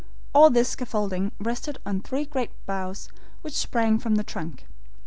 [0.33, 3.07] All this scaffolding rested on three great boughs
[3.43, 4.65] which sprang from the trunk.